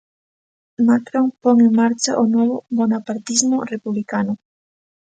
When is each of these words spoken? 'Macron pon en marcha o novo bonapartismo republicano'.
'Macron 0.79 1.27
pon 1.41 1.57
en 1.67 1.71
marcha 1.81 2.11
o 2.21 2.23
novo 2.35 2.55
bonapartismo 2.77 3.57
republicano'. 3.73 4.41